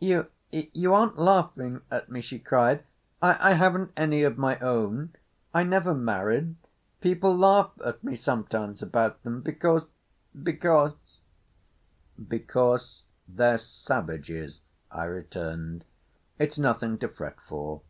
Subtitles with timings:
[0.00, 2.82] "You—you aren't laughing at me," she cried.
[3.22, 5.12] "I—I haven't any of my own.
[5.54, 6.56] I never married.
[7.00, 11.20] People laugh at me sometimes about them because—because———"
[12.26, 14.60] "Because they're savages,"
[14.90, 15.84] I returned.
[16.36, 17.82] "It's nothing to fret for.